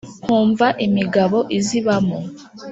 [0.25, 2.17] nkumva imigabo izibamo